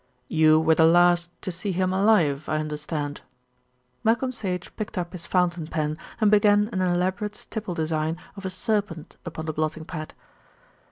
[0.29, 3.21] "You were the last to see him alive, I understand."
[4.03, 8.49] Malcolm Sage picked up his fountain pen and began an elaborate stipple design of a
[8.49, 10.15] serpent upon the blotting pad.